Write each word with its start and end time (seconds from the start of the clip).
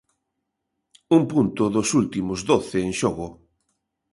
Un 1.17 1.21
punto 1.31 1.63
dos 1.75 1.89
últimos 2.01 2.39
doce 2.51 2.77
en 2.87 2.91
xogo. 2.99 3.27